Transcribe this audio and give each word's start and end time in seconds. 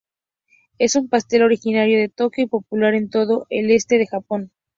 Es 0.79 0.95
un 0.95 1.09
pastel 1.09 1.43
originario 1.43 1.99
de 1.99 2.09
Tokio 2.09 2.45
y 2.45 2.47
popular 2.47 2.95
en 2.95 3.11
todo 3.11 3.45
el 3.51 3.69
este 3.69 3.99
de 3.99 4.07
Japón. 4.07 4.51